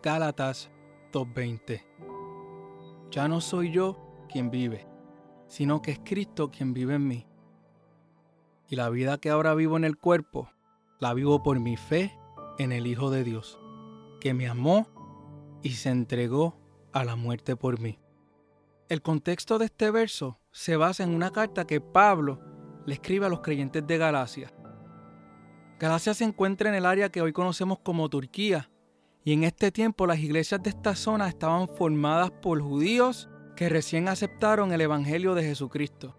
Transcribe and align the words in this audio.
Gálatas 0.00 0.70
2.20. 1.12 1.84
Ya 3.10 3.26
no 3.26 3.40
soy 3.40 3.72
yo 3.72 3.98
quien 4.30 4.48
vive, 4.48 4.86
sino 5.48 5.82
que 5.82 5.90
es 5.90 6.00
Cristo 6.04 6.52
quien 6.52 6.72
vive 6.72 6.94
en 6.94 7.08
mí. 7.08 7.26
Y 8.68 8.76
la 8.76 8.90
vida 8.90 9.18
que 9.18 9.30
ahora 9.30 9.54
vivo 9.54 9.76
en 9.76 9.84
el 9.84 9.96
cuerpo, 9.98 10.50
la 11.00 11.14
vivo 11.14 11.42
por 11.42 11.58
mi 11.58 11.76
fe 11.76 12.16
en 12.58 12.70
el 12.70 12.86
Hijo 12.86 13.10
de 13.10 13.24
Dios, 13.24 13.58
que 14.20 14.34
me 14.34 14.46
amó 14.46 14.86
y 15.62 15.70
se 15.70 15.90
entregó 15.90 16.56
a 16.92 17.02
la 17.02 17.16
muerte 17.16 17.56
por 17.56 17.80
mí. 17.80 17.98
El 18.88 19.02
contexto 19.02 19.58
de 19.58 19.64
este 19.64 19.90
verso 19.90 20.38
se 20.52 20.76
basa 20.76 21.02
en 21.02 21.12
una 21.12 21.32
carta 21.32 21.66
que 21.66 21.80
Pablo 21.80 22.40
le 22.86 22.94
escribe 22.94 23.26
a 23.26 23.30
los 23.30 23.40
creyentes 23.40 23.84
de 23.84 23.98
Galacia. 23.98 24.52
Galacia 25.80 26.14
se 26.14 26.24
encuentra 26.24 26.68
en 26.68 26.76
el 26.76 26.86
área 26.86 27.10
que 27.10 27.20
hoy 27.20 27.32
conocemos 27.32 27.80
como 27.80 28.08
Turquía, 28.08 28.70
y 29.28 29.34
en 29.34 29.44
este 29.44 29.70
tiempo 29.70 30.06
las 30.06 30.20
iglesias 30.20 30.62
de 30.62 30.70
esta 30.70 30.94
zona 30.94 31.28
estaban 31.28 31.68
formadas 31.68 32.30
por 32.30 32.62
judíos 32.62 33.28
que 33.56 33.68
recién 33.68 34.08
aceptaron 34.08 34.72
el 34.72 34.80
Evangelio 34.80 35.34
de 35.34 35.42
Jesucristo. 35.42 36.16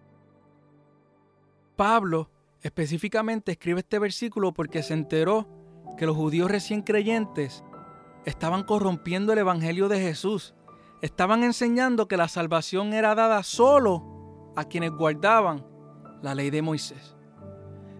Pablo 1.75 2.29
específicamente 2.61 3.53
escribe 3.53 3.79
este 3.79 3.97
versículo 3.97 4.53
porque 4.53 4.83
se 4.83 4.93
enteró 4.93 5.47
que 5.97 6.05
los 6.05 6.15
judíos 6.15 6.51
recién 6.51 6.83
creyentes 6.83 7.63
estaban 8.25 8.63
corrompiendo 8.63 9.33
el 9.33 9.39
Evangelio 9.39 9.89
de 9.89 9.99
Jesús. 9.99 10.53
Estaban 11.01 11.43
enseñando 11.43 12.07
que 12.07 12.15
la 12.15 12.27
salvación 12.27 12.93
era 12.93 13.15
dada 13.15 13.41
solo 13.41 14.53
a 14.55 14.65
quienes 14.65 14.91
guardaban 14.91 15.65
la 16.21 16.35
ley 16.35 16.51
de 16.51 16.61
Moisés. 16.61 17.15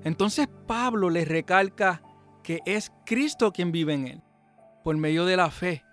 Entonces 0.04 0.48
Pablo 0.68 1.10
les 1.10 1.28
recalca 1.28 2.04
que 2.44 2.60
es 2.68 2.92
Cristo 3.08 3.52
quien 3.52 3.72
vive 3.72 3.96
en 3.96 4.06
él, 4.06 4.24
por 4.90 4.98
medio 4.98 5.24
de 5.24 5.38
la 5.38 5.52
fe, 5.52 5.86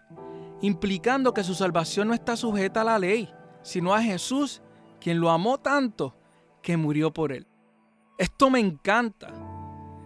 implicando 0.63 1.35
que 1.35 1.45
su 1.45 1.55
salvación 1.55 2.09
no 2.09 2.15
está 2.15 2.35
sujeta 2.35 2.81
a 2.81 2.85
la 2.85 2.99
ley, 2.99 3.29
sino 3.61 3.93
a 3.93 4.01
Jesús, 4.01 4.63
quien 5.03 5.21
lo 5.21 5.29
amó 5.29 5.59
tanto 5.59 6.17
que 6.63 6.79
murió 6.79 7.13
por 7.13 7.31
él. 7.31 7.47
Esto 8.17 8.49
me 8.49 8.59
encanta. 8.59 9.35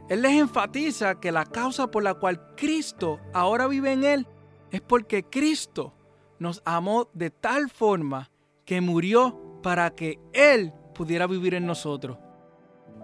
Él 0.08 0.22
les 0.22 0.32
enfatiza 0.32 1.20
que 1.20 1.30
la 1.30 1.44
causa 1.44 1.88
por 1.88 2.02
la 2.02 2.14
cual 2.14 2.56
Cristo 2.56 3.20
ahora 3.32 3.68
vive 3.68 3.92
en 3.92 4.02
él 4.02 4.26
es 4.72 4.80
porque 4.80 5.22
Cristo 5.22 5.94
nos 6.40 6.60
amó 6.64 7.08
de 7.14 7.30
tal 7.30 7.70
forma 7.70 8.32
que 8.64 8.80
murió 8.80 9.60
para 9.62 9.90
que 9.90 10.18
Él 10.32 10.72
pudiera 10.96 11.28
vivir 11.28 11.54
en 11.54 11.64
nosotros. 11.64 12.18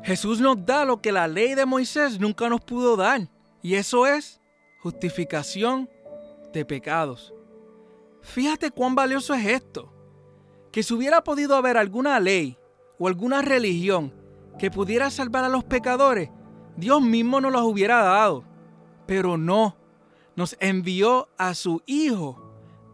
Jesús 0.03 0.41
nos 0.41 0.67
da 0.67 0.85
lo 0.85 1.01
que 1.01 1.13
la 1.13 1.29
ley 1.29 1.55
de 1.55 1.65
Moisés 1.65 2.19
nunca 2.19 2.49
nos 2.49 2.61
pudo 2.63 2.97
dar, 2.97 3.29
y 3.63 3.75
eso 3.75 4.05
es 4.05 4.41
justificación 4.79 5.89
de 6.53 6.65
pecados. 6.65 7.35
Fíjate 8.23 8.71
cuán 8.71 8.95
valioso 8.95 9.35
es 9.35 9.47
esto, 9.47 9.93
que 10.73 10.83
si 10.83 10.95
hubiera 10.95 11.23
podido 11.23 11.55
haber 11.57 11.77
alguna 11.77 12.19
ley 12.21 12.59
o 12.99 13.09
alguna 13.09 13.43
religión 13.43 14.13
que 14.59 14.71
pudiera 14.71 15.11
salvar 15.11 15.45
a 15.45 15.49
los 15.49 15.65
pecadores, 15.65 16.31
Dios 16.77 17.01
mismo 17.01 17.41
nos 17.41 17.53
las 17.53 17.63
hubiera 17.63 18.03
dado, 18.03 18.45
pero 19.07 19.37
no, 19.37 19.77
nos 20.35 20.57
envió 20.61 21.29
a 21.39 21.55
su 21.55 21.83
Hijo 21.87 22.43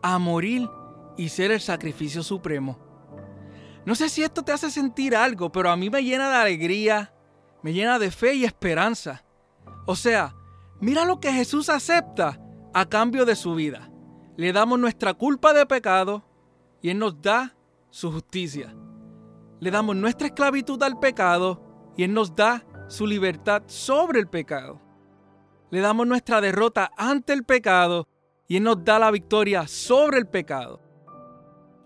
a 0.03 0.19
morir 0.19 0.69
y 1.16 1.28
ser 1.28 1.50
el 1.50 1.60
sacrificio 1.60 2.22
supremo. 2.22 2.78
No 3.84 3.94
sé 3.94 4.08
si 4.08 4.22
esto 4.22 4.42
te 4.42 4.53
hace 4.53 4.70
sentir 4.70 5.16
algo, 5.16 5.50
pero 5.50 5.70
a 5.70 5.77
mí 5.77 5.91
me 5.91 6.05
llena 6.05 6.30
de 6.30 6.36
alegría, 6.36 7.12
me 7.62 7.72
llena 7.72 7.98
de 7.98 8.10
fe 8.10 8.34
y 8.34 8.44
esperanza. 8.44 9.25
O 9.86 9.97
sea, 9.97 10.36
mira 10.83 11.06
lo 11.06 11.19
que 11.19 11.33
Jesús 11.33 11.70
acepta 11.70 12.38
a 12.75 12.84
cambio 12.84 13.25
de 13.25 13.34
su 13.34 13.54
vida. 13.54 13.91
Le 14.37 14.53
damos 14.53 14.78
nuestra 14.78 15.15
culpa 15.15 15.54
de 15.54 15.65
pecado 15.65 16.22
y 16.82 16.91
Él 16.91 16.98
nos 16.98 17.22
da 17.22 17.56
su 17.88 18.12
justicia. 18.12 18.76
Le 19.60 19.70
damos 19.70 19.97
nuestra 19.97 20.26
esclavitud 20.26 20.82
al 20.82 20.98
pecado 20.98 21.93
y 21.97 22.04
Él 22.04 22.12
nos 22.12 22.37
da 22.37 22.66
su 22.88 23.06
libertad 23.06 23.62
sobre 23.65 24.20
el 24.20 24.28
pecado. 24.28 24.82
Le 25.70 25.81
damos 25.81 26.06
nuestra 26.06 26.43
derrota 26.43 26.93
ante 26.99 27.32
el 27.32 27.44
pecado 27.44 28.06
y 28.47 28.59
Él 28.59 28.64
nos 28.64 28.84
da 28.84 28.99
la 28.99 29.10
victoria 29.10 29.66
sobre 29.66 30.19
el 30.19 30.26
pecado 30.26 30.93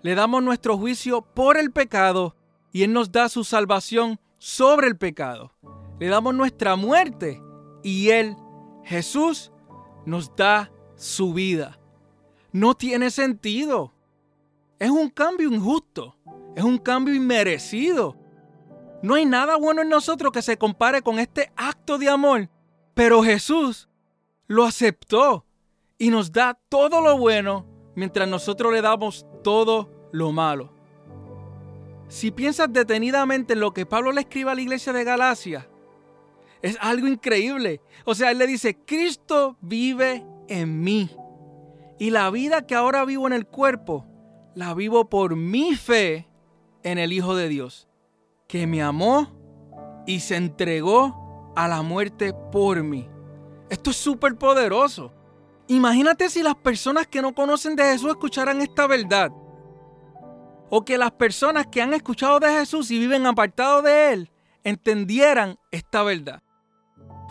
le 0.07 0.15
damos 0.15 0.41
nuestro 0.41 0.79
juicio 0.79 1.23
por 1.23 1.57
el 1.57 1.73
pecado 1.73 2.37
y 2.71 2.85
Él 2.85 2.93
nos 2.93 3.11
da 3.11 3.29
su 3.29 3.43
salvación 3.43 4.21
sobre 4.39 4.87
el 4.87 4.97
pecado. 4.97 5.53
Le 5.99 6.07
damos 6.07 6.33
nuestra 6.33 6.77
muerte 6.77 7.43
y 7.83 8.11
Él, 8.11 8.37
Jesús, 8.87 9.51
nos 10.05 10.35
da 10.37 10.71
su 10.95 11.35
vida. 11.35 11.79
No 12.53 12.75
tiene 12.75 13.11
sentido. 13.11 13.93
Es 14.79 14.91
un 14.91 15.11
cambio 15.11 15.53
injusto. 15.53 16.17
Es 16.55 16.63
un 16.63 16.79
cambio 16.79 17.13
inmerecido. 17.13 18.17
No 19.03 19.15
hay 19.15 19.27
nada 19.27 19.57
bueno 19.57 19.83
en 19.83 19.89
nosotros 19.89 20.33
que 20.33 20.41
se 20.41 20.57
compare 20.57 21.03
con 21.03 21.19
este 21.19 21.53
acto 21.57 21.99
de 21.99 22.09
amor. 22.09 22.49
Pero 22.95 23.25
Jesús 23.25 23.89
lo 24.47 24.65
aceptó 24.65 25.45
y 25.99 26.11
nos 26.11 26.31
da 26.31 26.55
todo 26.69 27.01
lo 27.01 27.19
bueno 27.19 27.67
mientras 27.97 28.29
nosotros 28.29 28.73
le 28.73 28.83
damos 28.83 29.27
todo 29.43 29.91
lo 30.13 30.31
malo. 30.31 30.73
Si 32.07 32.31
piensas 32.31 32.73
detenidamente 32.73 33.55
en 33.55 33.61
lo 33.61 33.75
que 33.75 33.85
Pablo 33.85 34.13
le 34.13 34.21
escribe 34.21 34.53
a 34.53 34.55
la 34.55 34.61
iglesia 34.61 34.93
de 34.93 35.03
Galacia, 35.03 35.69
es 36.63 36.77
algo 36.81 37.07
increíble. 37.07 37.81
O 38.05 38.15
sea, 38.15 38.31
él 38.31 38.39
le 38.39 38.47
dice, 38.47 38.77
Cristo 38.85 39.57
vive 39.61 40.25
en 40.49 40.83
mí. 40.83 41.11
Y 41.99 42.11
la 42.11 42.31
vida 42.31 42.67
que 42.67 42.75
ahora 42.75 43.05
vivo 43.05 43.27
en 43.27 43.33
el 43.33 43.47
cuerpo, 43.47 44.07
la 44.55 44.75
vivo 44.75 45.09
por 45.09 45.37
mi 45.37 45.75
fe 45.75 46.29
en 46.83 46.99
el 46.99 47.13
Hijo 47.13 47.35
de 47.35 47.49
Dios, 47.49 47.89
que 48.49 48.67
me 48.67 48.83
amó 48.83 49.33
y 50.07 50.21
se 50.21 50.37
entregó 50.37 51.53
a 51.57 51.69
la 51.69 51.83
muerte 51.83 52.35
por 52.53 52.83
mí. 52.83 53.09
Esto 53.71 53.91
es 53.91 53.97
súper 53.97 54.37
poderoso. 54.37 55.13
Imagínate 55.69 56.31
si 56.31 56.43
las 56.43 56.55
personas 56.55 57.07
que 57.07 57.23
no 57.23 57.35
conocen 57.35 57.75
de 57.75 57.85
Jesús 57.85 58.11
escucharan 58.11 58.61
esta 58.61 58.87
verdad 58.87 59.33
o 60.71 60.85
que 60.85 60.99
las 60.99 61.13
personas 61.13 61.67
que 61.67 61.83
han 61.83 61.95
escuchado 61.95 62.41
de 62.41 62.49
Jesús 62.51 62.91
y 62.91 62.99
viven 62.99 63.27
apartados 63.27 63.85
de 63.85 64.13
Él 64.13 64.31
entendieran 64.65 65.59
esta 65.71 66.03
verdad. 66.03 66.43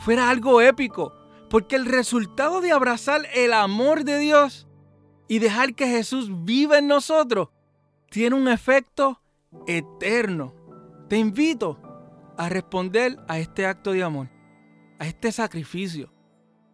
Fuera 0.05 0.29
algo 0.29 0.61
épico, 0.61 1.15
porque 1.49 1.75
el 1.75 1.87
resultado 1.87 2.61
de 2.61 2.71
abrazar 2.71 3.25
el 3.33 3.53
amor 3.53 4.03
de 4.03 4.19
Dios 4.19 4.67
y 5.27 5.39
dejar 5.39 5.73
que 5.73 5.87
Jesús 5.87 6.29
viva 6.43 6.77
en 6.77 6.85
nosotros 6.85 7.49
tiene 8.11 8.35
un 8.35 8.47
efecto 8.47 9.19
eterno. 9.65 10.53
Te 11.09 11.17
invito 11.17 11.79
a 12.37 12.49
responder 12.49 13.17
a 13.27 13.39
este 13.39 13.65
acto 13.65 13.93
de 13.93 14.03
amor, 14.03 14.29
a 14.99 15.07
este 15.07 15.31
sacrificio, 15.31 16.13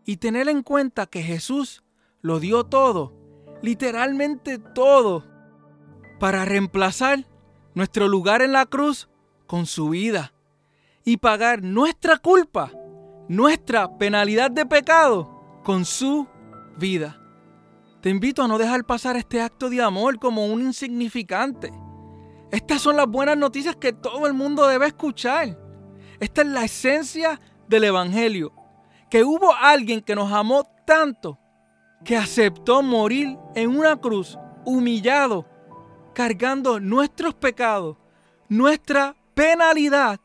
y 0.03 0.17
tener 0.17 0.49
en 0.49 0.61
cuenta 0.61 1.05
que 1.05 1.23
Jesús 1.23 1.85
lo 2.19 2.41
dio 2.41 2.65
todo, 2.65 3.13
literalmente 3.61 4.59
todo, 4.59 5.25
para 6.19 6.43
reemplazar 6.43 7.25
nuestro 7.75 8.09
lugar 8.09 8.41
en 8.41 8.51
la 8.51 8.65
cruz 8.65 9.07
con 9.47 9.67
su 9.67 9.87
vida 9.87 10.33
y 11.05 11.15
pagar 11.15 11.63
nuestra 11.63 12.17
culpa, 12.17 12.73
nuestra 13.27 13.97
penalidad 13.97 14.51
de 14.51 14.65
pecado 14.65 15.61
con 15.63 15.85
su 15.85 16.27
vida. 16.77 17.17
Te 18.01 18.09
invito 18.09 18.43
a 18.43 18.47
no 18.47 18.57
dejar 18.57 18.83
pasar 18.83 19.15
este 19.15 19.41
acto 19.41 19.69
de 19.69 19.81
amor 19.81 20.17
como 20.17 20.45
un 20.47 20.61
insignificante. 20.61 21.71
Estas 22.51 22.81
son 22.81 22.97
las 22.97 23.07
buenas 23.07 23.37
noticias 23.37 23.75
que 23.75 23.93
todo 23.93 24.27
el 24.27 24.33
mundo 24.33 24.67
debe 24.67 24.87
escuchar. 24.87 25.57
Esta 26.19 26.41
es 26.41 26.47
la 26.47 26.63
esencia 26.63 27.39
del 27.67 27.85
Evangelio. 27.85 28.53
Que 29.09 29.23
hubo 29.23 29.53
alguien 29.53 30.01
que 30.01 30.15
nos 30.15 30.31
amó 30.31 30.63
tanto 30.85 31.37
que 32.03 32.17
aceptó 32.17 32.81
morir 32.81 33.37
en 33.55 33.77
una 33.77 33.95
cruz 33.95 34.37
humillado 34.65 35.45
cargando 36.13 36.79
nuestros 36.79 37.33
pecados, 37.33 37.97
nuestra 38.49 39.15
penalidad 39.33 40.19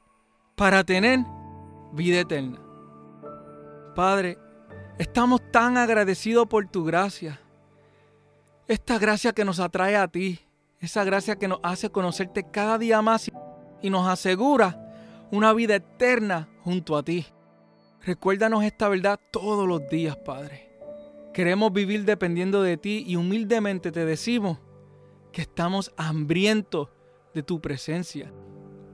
para 0.57 0.83
tener 0.85 1.21
vida 1.93 2.21
eterna. 2.21 2.66
Padre, 3.97 4.37
estamos 4.99 5.41
tan 5.51 5.79
agradecidos 5.79 6.47
por 6.49 6.69
tu 6.69 6.85
gracia. 6.85 7.41
Esta 8.69 8.99
gracia 8.99 9.33
que 9.33 9.43
nos 9.43 9.59
atrae 9.59 9.97
a 9.97 10.07
ti, 10.07 10.39
esa 10.81 11.03
gracia 11.03 11.37
que 11.37 11.49
nos 11.49 11.61
hace 11.63 11.89
conocerte 11.89 12.45
cada 12.45 12.77
día 12.77 13.01
más 13.01 13.31
y 13.81 13.89
nos 13.89 14.07
asegura 14.07 15.27
una 15.31 15.55
vida 15.55 15.77
eterna 15.77 16.47
junto 16.63 16.95
a 16.95 17.03
ti. 17.03 17.25
Recuérdanos 18.03 18.65
esta 18.65 18.91
verdad 18.91 19.19
todos 19.31 19.67
los 19.67 19.89
días, 19.89 20.15
Padre. 20.15 20.71
Queremos 21.33 21.73
vivir 21.73 22.05
dependiendo 22.05 22.63
de 22.63 22.77
ti 22.77 23.03
y 23.07 23.17
humildemente 23.17 23.93
te 23.93 24.05
decimos 24.05 24.59
que 25.33 25.41
estamos 25.41 25.95
hambrientos 25.97 26.91
de 27.33 27.43
tu 27.43 27.63
presencia. 27.63 28.31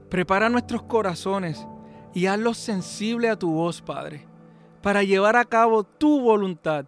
Prepara 0.09 0.47
nuestros 0.47 0.83
corazones 0.83 1.67
y 2.13 2.27
hazlos 2.27 2.57
sensibles 2.57 3.31
a 3.31 3.35
tu 3.37 3.51
voz, 3.51 3.81
Padre, 3.81 4.31
para 4.83 5.01
llevar 5.01 5.37
a 5.37 5.45
cabo 5.45 5.85
tu 5.85 6.19
voluntad 6.19 6.85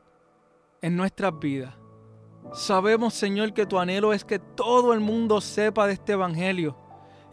en 0.81 0.97
nuestras 0.97 1.39
vidas. 1.39 1.73
Sabemos, 2.53 3.13
Señor, 3.13 3.53
que 3.53 3.65
tu 3.65 3.79
anhelo 3.79 4.11
es 4.11 4.25
que 4.25 4.37
todo 4.37 4.93
el 4.93 4.99
mundo 4.99 5.39
sepa 5.39 5.87
de 5.87 5.93
este 5.93 6.11
Evangelio 6.11 6.77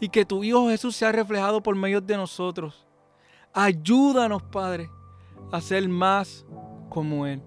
y 0.00 0.08
que 0.08 0.24
tu 0.24 0.44
Hijo 0.44 0.68
Jesús 0.68 0.94
sea 0.94 1.10
reflejado 1.10 1.60
por 1.62 1.74
medio 1.74 2.00
de 2.00 2.16
nosotros. 2.16 2.86
Ayúdanos, 3.52 4.42
Padre, 4.44 4.88
a 5.50 5.60
ser 5.60 5.86
más 5.88 6.46
como 6.88 7.26
Él. 7.26 7.42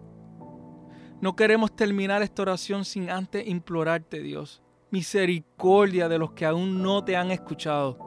No 1.22 1.38
queremos 1.38 1.74
terminar 1.74 2.22
esta 2.22 2.42
oración 2.42 2.84
sin 2.84 3.10
antes 3.10 3.48
implorarte, 3.48 4.20
Dios, 4.20 4.62
misericordia 4.92 6.10
de 6.10 6.20
los 6.20 6.34
que 6.34 6.46
aún 6.46 6.84
no 6.84 7.04
te 7.04 7.16
han 7.16 7.32
escuchado 7.32 7.98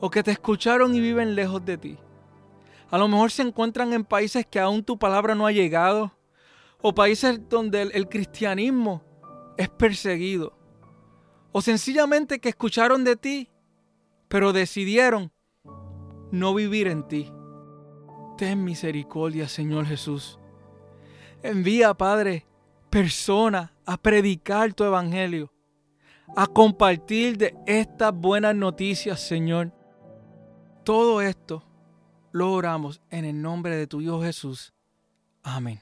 o 0.00 0.08
que 0.08 0.22
te 0.22 0.30
escucharon 0.30 0.94
y 0.94 1.00
viven 1.00 1.34
lejos 1.34 1.64
de 1.64 1.76
ti. 1.76 1.98
A 2.92 2.98
lo 2.98 3.08
mejor 3.08 3.30
se 3.30 3.40
encuentran 3.40 3.94
en 3.94 4.04
países 4.04 4.44
que 4.44 4.60
aún 4.60 4.84
tu 4.84 4.98
palabra 4.98 5.34
no 5.34 5.46
ha 5.46 5.50
llegado 5.50 6.12
o 6.82 6.94
países 6.94 7.40
donde 7.48 7.80
el, 7.80 8.06
cristianismo 8.06 9.02
es 9.56 9.70
perseguido 9.70 10.52
o 11.52 11.62
sencillamente 11.62 12.38
que 12.38 12.50
escucharon 12.50 13.02
de 13.02 13.16
ti 13.16 13.48
pero 14.28 14.52
decidieron 14.52 15.32
no 16.30 16.54
vivir 16.54 16.86
en 16.86 17.08
ti. 17.08 17.32
Ten 18.36 18.62
misericordia, 18.62 19.48
Señor 19.48 19.86
Jesús. 19.86 20.38
Envía, 21.42 21.94
Padre, 21.94 22.46
personas 22.90 23.70
a 23.86 23.96
predicar 23.96 24.74
tu 24.74 24.84
evangelio, 24.84 25.50
a 26.36 26.46
compartir 26.46 27.38
de 27.38 27.54
estas 27.66 28.14
buenas 28.14 28.54
noticias, 28.54 29.18
Señor. 29.18 29.72
Todo 30.84 31.22
esto 31.22 31.71
lo 32.32 32.50
oramos 32.52 33.00
en 33.10 33.24
el 33.24 33.40
nombre 33.40 33.76
de 33.76 33.86
tu 33.86 34.00
Hijo 34.00 34.22
Jesús. 34.22 34.72
Amén. 35.42 35.80